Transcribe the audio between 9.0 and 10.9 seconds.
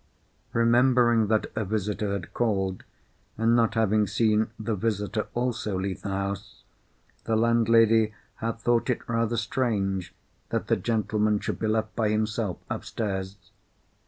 rather strange that the